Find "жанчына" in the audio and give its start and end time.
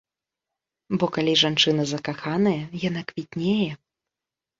1.41-1.85